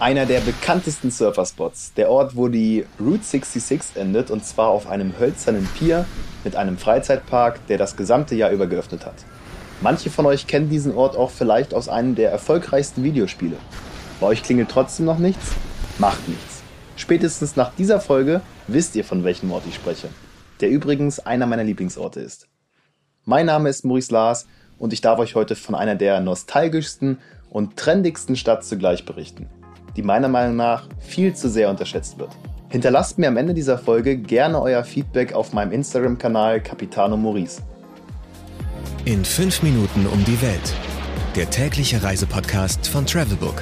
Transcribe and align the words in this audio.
Einer 0.00 0.26
der 0.26 0.38
bekanntesten 0.38 1.10
Surferspots, 1.10 1.92
der 1.94 2.08
Ort, 2.08 2.36
wo 2.36 2.46
die 2.46 2.84
Route 3.00 3.24
66 3.24 4.00
endet 4.00 4.30
und 4.30 4.44
zwar 4.44 4.68
auf 4.68 4.86
einem 4.86 5.18
hölzernen 5.18 5.68
Pier 5.76 6.06
mit 6.44 6.54
einem 6.54 6.78
Freizeitpark, 6.78 7.66
der 7.66 7.78
das 7.78 7.96
gesamte 7.96 8.36
Jahr 8.36 8.52
über 8.52 8.68
geöffnet 8.68 9.04
hat. 9.04 9.16
Manche 9.80 10.08
von 10.08 10.24
euch 10.26 10.46
kennen 10.46 10.70
diesen 10.70 10.94
Ort 10.94 11.16
auch 11.16 11.30
vielleicht 11.32 11.74
aus 11.74 11.88
einem 11.88 12.14
der 12.14 12.30
erfolgreichsten 12.30 13.02
Videospiele. 13.02 13.56
Bei 14.20 14.28
euch 14.28 14.44
klingelt 14.44 14.68
trotzdem 14.68 15.04
noch 15.04 15.18
nichts? 15.18 15.54
Macht 15.98 16.28
nichts. 16.28 16.62
Spätestens 16.94 17.56
nach 17.56 17.72
dieser 17.74 17.98
Folge 17.98 18.40
wisst 18.68 18.94
ihr, 18.94 19.04
von 19.04 19.24
welchem 19.24 19.50
Ort 19.50 19.64
ich 19.66 19.74
spreche, 19.74 20.10
der 20.60 20.70
übrigens 20.70 21.18
einer 21.18 21.46
meiner 21.46 21.64
Lieblingsorte 21.64 22.20
ist. 22.20 22.46
Mein 23.24 23.46
Name 23.46 23.68
ist 23.68 23.84
Maurice 23.84 24.12
Lars 24.12 24.46
und 24.78 24.92
ich 24.92 25.00
darf 25.00 25.18
euch 25.18 25.34
heute 25.34 25.56
von 25.56 25.74
einer 25.74 25.96
der 25.96 26.20
nostalgischsten 26.20 27.18
und 27.50 27.76
trendigsten 27.76 28.36
Stadt 28.36 28.64
zugleich 28.64 29.04
berichten 29.04 29.48
die 29.98 30.02
meiner 30.04 30.28
Meinung 30.28 30.54
nach 30.54 30.84
viel 31.00 31.34
zu 31.34 31.50
sehr 31.50 31.68
unterschätzt 31.68 32.20
wird. 32.20 32.30
Hinterlasst 32.68 33.18
mir 33.18 33.26
am 33.26 33.36
Ende 33.36 33.52
dieser 33.52 33.78
Folge 33.78 34.16
gerne 34.16 34.62
euer 34.62 34.84
Feedback 34.84 35.32
auf 35.32 35.52
meinem 35.52 35.72
Instagram-Kanal 35.72 36.60
Capitano 36.60 37.16
Maurice. 37.16 37.62
In 39.06 39.24
5 39.24 39.64
Minuten 39.64 40.06
um 40.06 40.24
die 40.24 40.40
Welt. 40.40 40.72
Der 41.34 41.50
tägliche 41.50 42.00
Reisepodcast 42.00 42.86
von 42.86 43.06
Travelbook. 43.06 43.60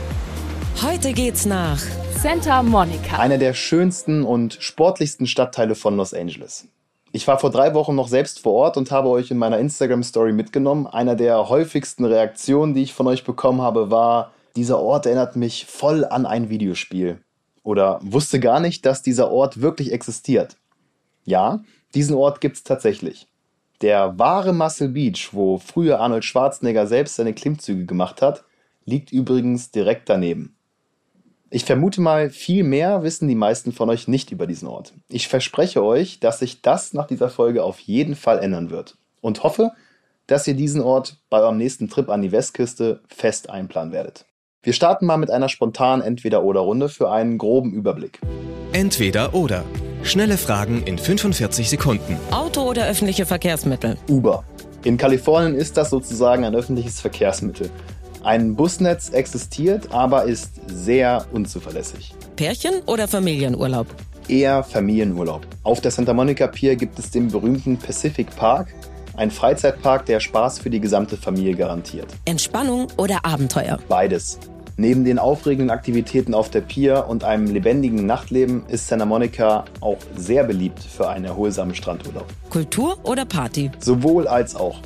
Heute 0.82 1.14
geht's 1.14 1.46
nach 1.46 1.80
Santa 2.22 2.62
Monica. 2.62 3.16
Einer 3.16 3.38
der 3.38 3.54
schönsten 3.54 4.22
und 4.22 4.58
sportlichsten 4.60 5.26
Stadtteile 5.26 5.74
von 5.74 5.96
Los 5.96 6.12
Angeles. 6.12 6.68
Ich 7.12 7.26
war 7.26 7.38
vor 7.38 7.50
drei 7.50 7.72
Wochen 7.72 7.94
noch 7.94 8.08
selbst 8.08 8.40
vor 8.40 8.52
Ort 8.52 8.76
und 8.76 8.90
habe 8.90 9.08
euch 9.08 9.30
in 9.30 9.38
meiner 9.38 9.58
Instagram-Story 9.58 10.32
mitgenommen. 10.32 10.86
Einer 10.86 11.16
der 11.16 11.48
häufigsten 11.48 12.04
Reaktionen, 12.04 12.74
die 12.74 12.82
ich 12.82 12.92
von 12.92 13.06
euch 13.06 13.24
bekommen 13.24 13.62
habe, 13.62 13.90
war, 13.90 14.32
dieser 14.56 14.80
Ort 14.80 15.06
erinnert 15.06 15.36
mich 15.36 15.66
voll 15.66 16.04
an 16.04 16.26
ein 16.26 16.48
Videospiel. 16.48 17.20
Oder 17.62 17.98
wusste 18.02 18.40
gar 18.40 18.60
nicht, 18.60 18.86
dass 18.86 19.02
dieser 19.02 19.30
Ort 19.30 19.60
wirklich 19.60 19.92
existiert. 19.92 20.56
Ja, 21.24 21.60
diesen 21.94 22.14
Ort 22.14 22.40
gibt's 22.40 22.62
tatsächlich. 22.62 23.28
Der 23.82 24.18
wahre 24.18 24.52
Muscle 24.52 24.88
Beach, 24.88 25.30
wo 25.32 25.58
früher 25.58 26.00
Arnold 26.00 26.24
Schwarzenegger 26.24 26.86
selbst 26.86 27.16
seine 27.16 27.34
Klimmzüge 27.34 27.84
gemacht 27.84 28.22
hat, 28.22 28.44
liegt 28.84 29.12
übrigens 29.12 29.70
direkt 29.70 30.08
daneben. 30.08 30.56
Ich 31.50 31.64
vermute 31.64 32.00
mal, 32.00 32.30
viel 32.30 32.64
mehr 32.64 33.02
wissen 33.02 33.28
die 33.28 33.34
meisten 33.34 33.72
von 33.72 33.90
euch 33.90 34.08
nicht 34.08 34.32
über 34.32 34.46
diesen 34.46 34.68
Ort. 34.68 34.94
Ich 35.08 35.28
verspreche 35.28 35.82
euch, 35.82 36.20
dass 36.20 36.40
sich 36.40 36.62
das 36.62 36.92
nach 36.92 37.06
dieser 37.06 37.28
Folge 37.28 37.62
auf 37.62 37.78
jeden 37.80 38.16
Fall 38.16 38.38
ändern 38.38 38.70
wird. 38.70 38.96
Und 39.20 39.42
hoffe, 39.42 39.72
dass 40.26 40.46
ihr 40.46 40.54
diesen 40.54 40.80
Ort 40.80 41.18
bei 41.30 41.40
eurem 41.40 41.56
nächsten 41.56 41.88
Trip 41.88 42.08
an 42.08 42.22
die 42.22 42.32
Westküste 42.32 43.00
fest 43.08 43.50
einplanen 43.50 43.92
werdet. 43.92 44.26
Wir 44.66 44.72
starten 44.72 45.06
mal 45.06 45.16
mit 45.16 45.30
einer 45.30 45.48
spontanen 45.48 46.04
Entweder-Oder-Runde 46.04 46.88
für 46.88 47.08
einen 47.08 47.38
groben 47.38 47.72
Überblick. 47.72 48.18
Entweder 48.72 49.32
oder. 49.32 49.62
Schnelle 50.02 50.36
Fragen 50.36 50.82
in 50.82 50.98
45 50.98 51.70
Sekunden. 51.70 52.16
Auto 52.32 52.62
oder 52.62 52.88
öffentliche 52.88 53.26
Verkehrsmittel? 53.26 53.96
Uber. 54.08 54.42
In 54.82 54.96
Kalifornien 54.96 55.54
ist 55.54 55.76
das 55.76 55.90
sozusagen 55.90 56.44
ein 56.44 56.56
öffentliches 56.56 57.00
Verkehrsmittel. 57.00 57.70
Ein 58.24 58.56
Busnetz 58.56 59.10
existiert, 59.10 59.92
aber 59.92 60.24
ist 60.24 60.50
sehr 60.66 61.26
unzuverlässig. 61.32 62.12
Pärchen 62.34 62.82
oder 62.86 63.06
Familienurlaub? 63.06 63.86
Eher 64.26 64.64
Familienurlaub. 64.64 65.46
Auf 65.62 65.80
der 65.80 65.92
Santa 65.92 66.12
Monica 66.12 66.48
Pier 66.48 66.74
gibt 66.74 66.98
es 66.98 67.12
den 67.12 67.28
berühmten 67.28 67.76
Pacific 67.76 68.34
Park, 68.34 68.74
ein 69.16 69.30
Freizeitpark, 69.30 70.06
der 70.06 70.18
Spaß 70.18 70.58
für 70.58 70.70
die 70.70 70.80
gesamte 70.80 71.16
Familie 71.16 71.54
garantiert. 71.54 72.08
Entspannung 72.24 72.88
oder 72.96 73.24
Abenteuer? 73.24 73.78
Beides. 73.88 74.40
Neben 74.78 75.06
den 75.06 75.18
aufregenden 75.18 75.70
Aktivitäten 75.70 76.34
auf 76.34 76.50
der 76.50 76.60
Pier 76.60 77.06
und 77.08 77.24
einem 77.24 77.46
lebendigen 77.46 78.04
Nachtleben 78.04 78.64
ist 78.68 78.88
Santa 78.88 79.06
Monica 79.06 79.64
auch 79.80 79.96
sehr 80.16 80.44
beliebt 80.44 80.82
für 80.82 81.08
einen 81.08 81.24
erholsamen 81.24 81.74
Strandurlaub. 81.74 82.26
Kultur 82.50 82.98
oder 83.02 83.24
Party? 83.24 83.70
Sowohl 83.78 84.28
als 84.28 84.54
auch. 84.54 84.80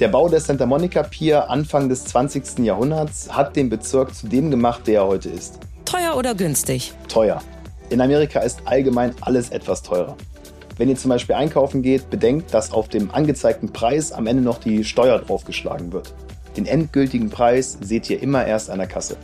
Der 0.00 0.08
Bau 0.08 0.30
der 0.30 0.40
Santa 0.40 0.64
Monica 0.64 1.02
Pier 1.02 1.50
Anfang 1.50 1.90
des 1.90 2.06
20. 2.06 2.60
Jahrhunderts 2.60 3.36
hat 3.36 3.54
den 3.54 3.68
Bezirk 3.68 4.14
zu 4.14 4.28
dem 4.28 4.50
gemacht, 4.50 4.86
der 4.86 5.02
er 5.02 5.06
heute 5.08 5.28
ist. 5.28 5.58
Teuer 5.84 6.16
oder 6.16 6.34
günstig? 6.34 6.94
Teuer. 7.08 7.42
In 7.90 8.00
Amerika 8.00 8.40
ist 8.40 8.60
allgemein 8.64 9.14
alles 9.20 9.50
etwas 9.50 9.82
teurer. 9.82 10.16
Wenn 10.78 10.88
ihr 10.88 10.96
zum 10.96 11.10
Beispiel 11.10 11.34
einkaufen 11.34 11.82
geht, 11.82 12.08
bedenkt, 12.08 12.54
dass 12.54 12.72
auf 12.72 12.88
dem 12.88 13.10
angezeigten 13.14 13.74
Preis 13.74 14.10
am 14.10 14.26
Ende 14.26 14.42
noch 14.42 14.58
die 14.58 14.84
Steuer 14.84 15.18
draufgeschlagen 15.18 15.92
wird. 15.92 16.14
Den 16.56 16.66
endgültigen 16.66 17.30
Preis 17.30 17.78
seht 17.80 18.08
ihr 18.10 18.22
immer 18.22 18.46
erst 18.46 18.70
an 18.70 18.78
der 18.78 18.86
Kasse. 18.86 19.16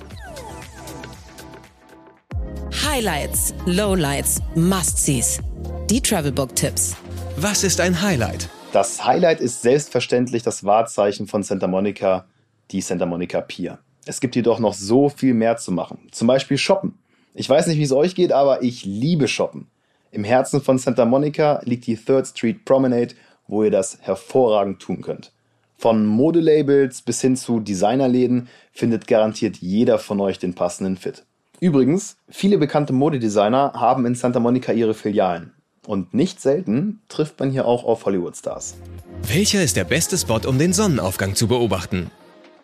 Highlights, 2.84 3.54
Lowlights, 3.66 4.40
Must-Sees. 4.54 5.40
Die 5.88 6.00
Travelbook-Tipps. 6.00 6.96
Was 7.36 7.62
ist 7.62 7.80
ein 7.80 8.02
Highlight? 8.02 8.48
Das 8.72 9.04
Highlight 9.04 9.40
ist 9.40 9.62
selbstverständlich 9.62 10.42
das 10.42 10.64
Wahrzeichen 10.64 11.26
von 11.26 11.42
Santa 11.42 11.66
Monica, 11.66 12.26
die 12.70 12.80
Santa 12.80 13.06
Monica 13.06 13.40
Pier. 13.40 13.78
Es 14.06 14.20
gibt 14.20 14.36
jedoch 14.36 14.58
noch 14.58 14.74
so 14.74 15.08
viel 15.08 15.34
mehr 15.34 15.56
zu 15.56 15.72
machen. 15.72 16.08
Zum 16.10 16.26
Beispiel 16.26 16.58
shoppen. 16.58 16.98
Ich 17.34 17.48
weiß 17.48 17.68
nicht, 17.68 17.78
wie 17.78 17.84
es 17.84 17.92
euch 17.92 18.14
geht, 18.14 18.32
aber 18.32 18.62
ich 18.62 18.84
liebe 18.84 19.28
shoppen. 19.28 19.68
Im 20.10 20.24
Herzen 20.24 20.60
von 20.60 20.78
Santa 20.78 21.04
Monica 21.04 21.60
liegt 21.64 21.86
die 21.86 21.96
Third 21.96 22.26
Street 22.26 22.64
Promenade, 22.64 23.14
wo 23.46 23.62
ihr 23.62 23.70
das 23.70 23.98
hervorragend 24.00 24.80
tun 24.80 25.00
könnt. 25.00 25.32
Von 25.80 26.04
Modelabels 26.04 27.00
bis 27.00 27.22
hin 27.22 27.36
zu 27.36 27.58
Designerläden 27.58 28.48
findet 28.70 29.06
garantiert 29.06 29.56
jeder 29.56 29.98
von 29.98 30.20
euch 30.20 30.38
den 30.38 30.52
passenden 30.52 30.98
Fit. 30.98 31.24
Übrigens, 31.58 32.18
viele 32.28 32.58
bekannte 32.58 32.92
Modedesigner 32.92 33.72
haben 33.72 34.04
in 34.04 34.14
Santa 34.14 34.40
Monica 34.40 34.72
ihre 34.72 34.92
Filialen. 34.92 35.54
Und 35.86 36.12
nicht 36.12 36.38
selten 36.38 37.00
trifft 37.08 37.40
man 37.40 37.50
hier 37.50 37.64
auch 37.64 37.84
auf 37.84 38.04
Hollywood-Stars. 38.04 38.74
Welcher 39.22 39.62
ist 39.62 39.74
der 39.74 39.84
beste 39.84 40.18
Spot, 40.18 40.46
um 40.46 40.58
den 40.58 40.74
Sonnenaufgang 40.74 41.34
zu 41.34 41.48
beobachten? 41.48 42.10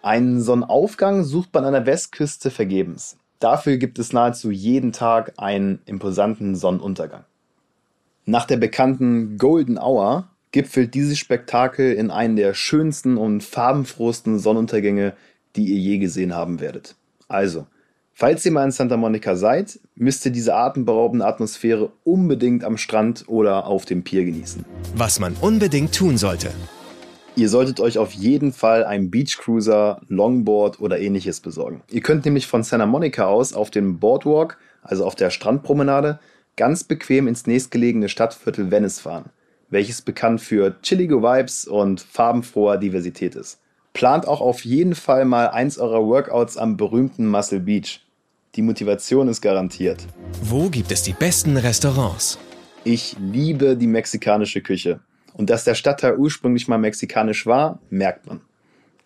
Einen 0.03 0.43
Sonnenaufgang 0.43 1.25
sucht 1.25 1.55
man 1.55 1.65
an 1.65 1.73
der 1.73 1.87
Westküste 1.87 2.51
vergebens. 2.51 3.17
Dafür 3.39 3.79
gibt 3.79 3.99
es 3.99 4.13
nahezu 4.13 4.51
jeden 4.51 4.93
Tag 4.93 5.33
einen 5.39 5.81
imposanten 5.87 6.55
Sonnenuntergang. 6.55 7.25
Nach 8.27 8.45
der 8.45 8.59
bekannten 8.59 9.39
Golden 9.39 9.79
Hour 9.79 10.29
gipfelt 10.53 10.95
dieses 10.95 11.19
Spektakel 11.19 11.93
in 11.93 12.11
einen 12.11 12.37
der 12.37 12.55
schönsten 12.55 13.17
und 13.17 13.43
farbenfrohsten 13.43 14.39
Sonnenuntergänge, 14.39 15.15
die 15.57 15.65
ihr 15.65 15.79
je 15.79 15.99
gesehen 15.99 16.35
haben 16.35 16.61
werdet. 16.61 16.95
Also, 17.29 17.67
falls 18.13 18.45
ihr 18.47 18.53
mal 18.53 18.65
in 18.65 18.71
Santa 18.71 18.97
Monica 18.97 19.37
seid, 19.37 19.79
müsst 19.95 20.25
ihr 20.25 20.33
diese 20.33 20.55
atemberaubende 20.55 21.27
Atmosphäre 21.27 21.93
unbedingt 22.05 22.65
am 22.65 22.77
Strand 22.77 23.25
oder 23.27 23.67
auf 23.67 23.85
dem 23.85 24.05
Pier 24.05 24.25
genießen. 24.25 24.65
Was 24.95 25.19
man 25.19 25.35
unbedingt 25.41 25.95
tun 25.95 26.17
sollte. 26.19 26.51
Ihr 27.35 27.51
solltet 27.51 27.81
euch 27.81 27.99
auf 27.99 28.13
jeden 28.13 28.53
Fall 28.53 28.85
einen 28.85 29.11
Beachcruiser, 29.11 30.01
Longboard 30.09 30.81
oder 30.81 30.99
ähnliches 30.99 31.41
besorgen. 31.41 31.83
Ihr 31.91 32.01
könnt 32.01 32.25
nämlich 32.25 32.47
von 32.47 32.63
Santa 32.63 32.87
Monica 32.87 33.27
aus 33.27 33.53
auf 33.53 33.71
dem 33.71 33.99
Boardwalk, 33.99 34.57
also 34.81 35.05
auf 35.05 35.17
der 35.17 35.29
Strandpromenade, 35.29 36.19
ganz 36.57 36.85
bequem 36.85 37.29
ins 37.29 37.47
nächstgelegene 37.47 38.09
Stadtviertel 38.09 38.71
Venice 38.71 39.01
fahren 39.01 39.31
welches 39.71 40.03
bekannt 40.03 40.41
für 40.41 40.81
chillige 40.83 41.23
Vibes 41.23 41.67
und 41.67 42.01
farbenfroher 42.01 42.79
Diversität 42.79 43.35
ist. 43.35 43.61
Plant 43.93 44.29
auch 44.29 44.41
auf 44.41 44.65
jeden 44.65 44.95
Fall 44.95 45.25
mal 45.25 45.49
eins 45.49 45.79
eurer 45.79 46.05
Workouts 46.05 46.57
am 46.57 46.77
berühmten 46.77 47.27
Muscle 47.27 47.61
Beach. 47.61 48.01
Die 48.55 48.63
Motivation 48.63 49.29
ist 49.29 49.41
garantiert. 49.41 50.07
Wo 50.43 50.69
gibt 50.69 50.93
es 50.93 51.03
die 51.03 51.13
besten 51.13 51.57
Restaurants? 51.57 52.39
Ich 52.85 53.17
liebe 53.19 53.77
die 53.77 53.87
mexikanische 53.87 54.61
Küche. 54.61 55.01
Und 55.35 55.51
dass 55.51 55.65
der 55.65 55.75
Stadtteil 55.75 56.17
ursprünglich 56.17 56.69
mal 56.69 56.79
mexikanisch 56.79 57.47
war, 57.47 57.79
merkt 57.91 58.27
man. 58.27 58.41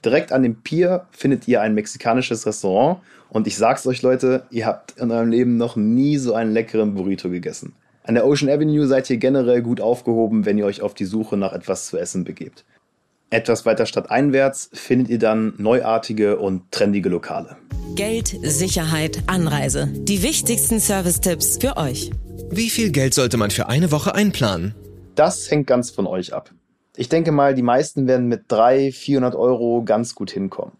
Direkt 0.04 0.32
an 0.32 0.42
dem 0.42 0.62
Pier 0.62 1.06
findet 1.10 1.46
ihr 1.48 1.60
ein 1.60 1.74
mexikanisches 1.74 2.46
Restaurant 2.46 3.00
und 3.28 3.46
ich 3.46 3.56
sag's 3.56 3.86
euch 3.86 4.02
Leute, 4.02 4.46
ihr 4.50 4.66
habt 4.66 4.98
in 4.98 5.10
eurem 5.10 5.30
Leben 5.30 5.56
noch 5.56 5.76
nie 5.76 6.16
so 6.16 6.34
einen 6.34 6.52
leckeren 6.52 6.94
Burrito 6.94 7.28
gegessen. 7.28 7.74
An 8.10 8.14
der 8.14 8.26
Ocean 8.26 8.50
Avenue 8.50 8.88
seid 8.88 9.08
ihr 9.08 9.18
generell 9.18 9.62
gut 9.62 9.80
aufgehoben, 9.80 10.44
wenn 10.44 10.58
ihr 10.58 10.66
euch 10.66 10.82
auf 10.82 10.94
die 10.94 11.04
Suche 11.04 11.36
nach 11.36 11.52
etwas 11.52 11.86
zu 11.86 11.96
essen 11.96 12.24
begebt. 12.24 12.64
Etwas 13.30 13.64
weiter 13.66 13.86
stadteinwärts 13.86 14.68
findet 14.72 15.10
ihr 15.10 15.20
dann 15.20 15.54
neuartige 15.58 16.36
und 16.40 16.72
trendige 16.72 17.08
Lokale. 17.08 17.56
Geld, 17.94 18.36
Sicherheit, 18.42 19.22
Anreise. 19.28 19.86
Die 19.92 20.24
wichtigsten 20.24 20.80
Service-Tipps 20.80 21.58
für 21.60 21.76
euch. 21.76 22.10
Wie 22.50 22.68
viel 22.68 22.90
Geld 22.90 23.14
sollte 23.14 23.36
man 23.36 23.52
für 23.52 23.68
eine 23.68 23.92
Woche 23.92 24.12
einplanen? 24.12 24.74
Das 25.14 25.48
hängt 25.48 25.68
ganz 25.68 25.92
von 25.92 26.08
euch 26.08 26.34
ab. 26.34 26.50
Ich 26.96 27.08
denke 27.08 27.30
mal, 27.30 27.54
die 27.54 27.62
meisten 27.62 28.08
werden 28.08 28.26
mit 28.26 28.46
300, 28.48 28.92
400 28.92 29.34
Euro 29.36 29.84
ganz 29.84 30.16
gut 30.16 30.32
hinkommen. 30.32 30.72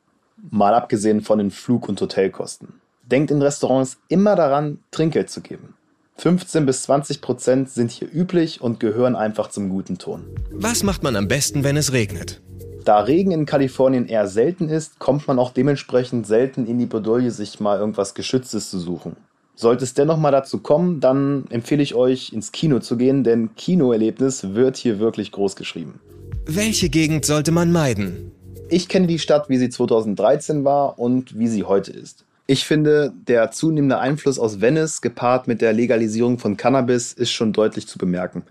Mal 0.51 0.75
abgesehen 0.75 1.21
von 1.21 1.39
den 1.39 1.53
Flug- 1.53 1.89
und 1.89 2.01
Hotelkosten. 2.01 2.81
Denkt 3.05 3.31
in 3.31 3.41
Restaurants 3.41 3.99
immer 4.09 4.35
daran, 4.35 4.81
Trinkgeld 4.91 5.31
zu 5.31 5.43
geben. 5.43 5.77
15 6.17 6.67
bis 6.67 6.83
20 6.83 7.21
Prozent 7.21 7.71
sind 7.71 7.91
hier 7.91 8.09
üblich 8.13 8.61
und 8.61 8.79
gehören 8.79 9.17
einfach 9.17 9.49
zum 9.49 9.69
guten 9.69 9.99
Ton. 9.99 10.25
Was 10.53 10.83
macht 10.83 11.03
man 11.03 11.17
am 11.17 11.29
besten, 11.29 11.65
wenn 11.65 11.77
es 11.77 11.93
regnet? 11.93 12.41
Da 12.85 13.01
Regen 13.01 13.31
in 13.31 13.47
Kalifornien 13.47 14.07
eher 14.07 14.27
selten 14.27 14.69
ist, 14.69 14.99
kommt 14.99 15.29
man 15.29 15.39
auch 15.39 15.53
dementsprechend 15.53 16.27
selten 16.27 16.67
in 16.67 16.79
die 16.79 16.87
Bredouille, 16.87 17.31
sich 17.31 17.61
mal 17.61 17.79
irgendwas 17.79 18.15
Geschütztes 18.15 18.71
zu 18.71 18.79
suchen. 18.79 19.17
Sollte 19.55 19.85
es 19.85 19.93
dennoch 19.93 20.17
mal 20.17 20.31
dazu 20.31 20.59
kommen, 20.59 21.01
dann 21.01 21.45
empfehle 21.51 21.83
ich 21.83 21.95
euch, 21.95 22.33
ins 22.33 22.51
Kino 22.53 22.79
zu 22.79 22.97
gehen, 22.97 23.25
denn 23.25 23.55
Kinoerlebnis 23.57 24.55
wird 24.55 24.79
hier 24.79 24.99
wirklich 24.99 25.33
groß 25.33 25.55
geschrieben. 25.57 26.01
Welche 26.47 26.89
Gegend 26.89 27.27
sollte 27.27 27.53
man 27.53 27.71
meiden? 27.71 28.33
Ich 28.71 28.89
kenne 28.89 29.07
die 29.07 29.19
Stadt, 29.19 29.51
wie 29.51 29.59
sie 29.59 29.69
2013 29.69 30.65
war 30.65 30.99
und 30.99 31.39
wie 31.39 31.49
sie 31.49 31.65
heute 31.65 31.93
ist. 31.93 32.25
Ich 32.53 32.65
finde, 32.65 33.13
der 33.29 33.53
zunehmende 33.53 34.01
Einfluss 34.01 34.37
aus 34.37 34.61
Venice 34.61 35.03
gepaart 35.03 35.47
mit 35.47 35.61
der 35.61 35.73
Legalisierung 35.73 36.41
von 36.41 36.57
Cannabis 36.57 37.13
ist 37.13 37.31
schon 37.31 37.53
deutlich 37.53 37.87
zu 37.87 37.97
bemerken. 37.97 38.43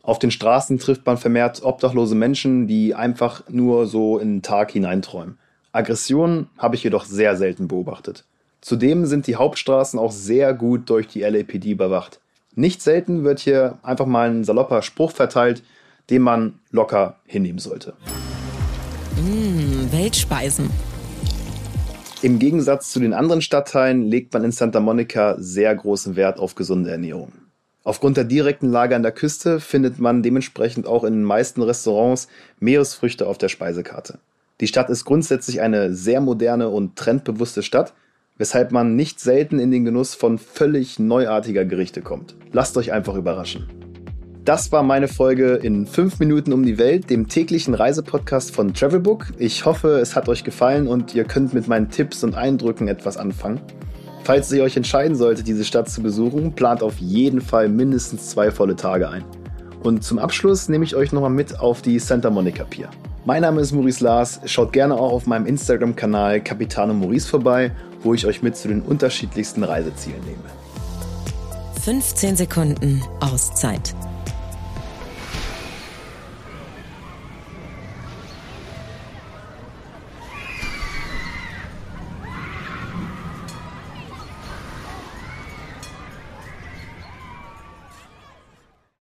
Auf 0.00 0.20
den 0.20 0.30
Straßen 0.30 0.78
trifft 0.78 1.04
man 1.04 1.16
vermehrt 1.16 1.64
obdachlose 1.64 2.14
Menschen, 2.14 2.68
die 2.68 2.94
einfach 2.94 3.42
nur 3.48 3.88
so 3.88 4.20
in 4.20 4.36
den 4.36 4.42
Tag 4.42 4.70
hineinträumen. 4.70 5.38
Aggressionen 5.72 6.46
habe 6.56 6.76
ich 6.76 6.84
jedoch 6.84 7.04
sehr 7.04 7.36
selten 7.36 7.66
beobachtet. 7.66 8.26
Zudem 8.60 9.06
sind 9.06 9.26
die 9.26 9.34
Hauptstraßen 9.34 9.98
auch 9.98 10.12
sehr 10.12 10.54
gut 10.54 10.88
durch 10.88 11.08
die 11.08 11.22
LAPD 11.22 11.72
überwacht. 11.72 12.20
Nicht 12.54 12.80
selten 12.80 13.24
wird 13.24 13.40
hier 13.40 13.78
einfach 13.82 14.06
mal 14.06 14.30
ein 14.30 14.44
salopper 14.44 14.82
Spruch 14.82 15.10
verteilt, 15.10 15.64
den 16.10 16.22
man 16.22 16.60
locker 16.70 17.16
hinnehmen 17.26 17.58
sollte. 17.58 17.94
Mmh, 19.16 19.90
Weltspeisen. 19.90 20.70
Im 22.20 22.40
Gegensatz 22.40 22.90
zu 22.90 22.98
den 22.98 23.14
anderen 23.14 23.42
Stadtteilen 23.42 24.02
legt 24.02 24.32
man 24.32 24.42
in 24.42 24.50
Santa 24.50 24.80
Monica 24.80 25.36
sehr 25.38 25.72
großen 25.72 26.16
Wert 26.16 26.40
auf 26.40 26.56
gesunde 26.56 26.90
Ernährung. 26.90 27.30
Aufgrund 27.84 28.16
der 28.16 28.24
direkten 28.24 28.68
Lage 28.68 28.96
an 28.96 29.04
der 29.04 29.12
Küste 29.12 29.60
findet 29.60 30.00
man 30.00 30.24
dementsprechend 30.24 30.88
auch 30.88 31.04
in 31.04 31.12
den 31.12 31.22
meisten 31.22 31.62
Restaurants 31.62 32.26
Meeresfrüchte 32.58 33.28
auf 33.28 33.38
der 33.38 33.48
Speisekarte. 33.48 34.18
Die 34.60 34.66
Stadt 34.66 34.90
ist 34.90 35.04
grundsätzlich 35.04 35.60
eine 35.60 35.94
sehr 35.94 36.20
moderne 36.20 36.70
und 36.70 36.96
trendbewusste 36.96 37.62
Stadt, 37.62 37.94
weshalb 38.36 38.72
man 38.72 38.96
nicht 38.96 39.20
selten 39.20 39.60
in 39.60 39.70
den 39.70 39.84
Genuss 39.84 40.16
von 40.16 40.38
völlig 40.38 40.98
neuartiger 40.98 41.64
Gerichte 41.64 42.02
kommt. 42.02 42.34
Lasst 42.50 42.76
euch 42.76 42.92
einfach 42.92 43.14
überraschen. 43.14 43.68
Das 44.48 44.72
war 44.72 44.82
meine 44.82 45.08
Folge 45.08 45.56
in 45.56 45.86
5 45.86 46.20
Minuten 46.20 46.54
um 46.54 46.64
die 46.64 46.78
Welt, 46.78 47.10
dem 47.10 47.28
täglichen 47.28 47.74
Reisepodcast 47.74 48.50
von 48.50 48.72
Travelbook. 48.72 49.26
Ich 49.36 49.66
hoffe, 49.66 49.98
es 49.98 50.16
hat 50.16 50.26
euch 50.26 50.42
gefallen 50.42 50.86
und 50.86 51.14
ihr 51.14 51.24
könnt 51.24 51.52
mit 51.52 51.68
meinen 51.68 51.90
Tipps 51.90 52.24
und 52.24 52.34
Eindrücken 52.34 52.88
etwas 52.88 53.18
anfangen. 53.18 53.60
Falls 54.24 54.50
ihr 54.50 54.62
euch 54.62 54.78
entscheiden 54.78 55.16
solltet, 55.16 55.48
diese 55.48 55.66
Stadt 55.66 55.90
zu 55.90 56.00
besuchen, 56.02 56.54
plant 56.54 56.82
auf 56.82 56.96
jeden 56.96 57.42
Fall 57.42 57.68
mindestens 57.68 58.30
zwei 58.30 58.50
volle 58.50 58.74
Tage 58.74 59.10
ein. 59.10 59.22
Und 59.82 60.02
zum 60.02 60.18
Abschluss 60.18 60.70
nehme 60.70 60.86
ich 60.86 60.96
euch 60.96 61.12
nochmal 61.12 61.28
mit 61.28 61.60
auf 61.60 61.82
die 61.82 61.98
Santa 61.98 62.30
Monica 62.30 62.64
Pier. 62.64 62.88
Mein 63.26 63.42
Name 63.42 63.60
ist 63.60 63.72
Maurice 63.72 64.02
Lars. 64.02 64.40
Schaut 64.46 64.72
gerne 64.72 64.94
auch 64.94 65.12
auf 65.12 65.26
meinem 65.26 65.44
Instagram-Kanal 65.44 66.40
Capitano 66.40 66.94
Maurice 66.94 67.28
vorbei, 67.28 67.70
wo 68.02 68.14
ich 68.14 68.24
euch 68.24 68.40
mit 68.40 68.56
zu 68.56 68.68
den 68.68 68.80
unterschiedlichsten 68.80 69.62
Reisezielen 69.62 70.24
nehme. 70.24 70.38
15 71.82 72.36
Sekunden 72.36 73.02
Auszeit 73.20 73.94